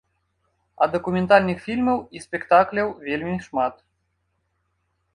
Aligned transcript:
А 0.85 0.87
дакументальных 0.95 1.57
фільмаў 1.67 1.97
і 2.21 2.23
спектакляў 2.25 2.87
вельмі 3.07 3.37
шмат. 3.49 3.75